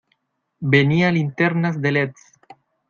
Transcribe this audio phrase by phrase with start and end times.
[0.61, 2.21] Venía linternas de leds.